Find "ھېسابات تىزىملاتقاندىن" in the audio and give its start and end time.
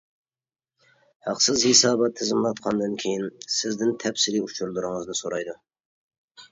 1.71-2.97